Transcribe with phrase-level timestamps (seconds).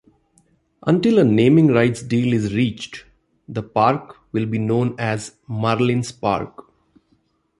[0.87, 3.05] Until a naming-rights deal is reached,
[3.47, 6.63] the park will be known as Marlins Park.